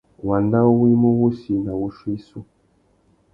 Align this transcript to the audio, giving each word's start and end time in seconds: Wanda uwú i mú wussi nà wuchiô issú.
Wanda 0.27 0.59
uwú 0.71 0.83
i 0.93 0.95
mú 1.01 1.09
wussi 1.19 1.53
nà 1.65 1.71
wuchiô 1.79 2.11
issú. 2.19 2.39